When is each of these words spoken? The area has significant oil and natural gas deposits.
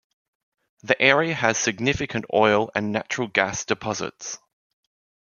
The 0.81 0.99
area 0.99 1.35
has 1.35 1.59
significant 1.59 2.25
oil 2.33 2.71
and 2.73 2.91
natural 2.91 3.27
gas 3.27 3.65
deposits. 3.65 4.39